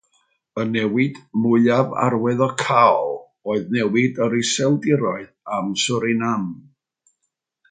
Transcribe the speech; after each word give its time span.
Y 0.61 0.63
newid 0.69 1.13
mwyaf 1.43 1.89
arwyddocaol 2.05 3.13
oedd 3.51 3.69
newid 3.77 4.23
yr 4.29 4.37
Iseldiroedd 4.41 5.29
am 5.59 5.71
Suriname. 5.85 6.59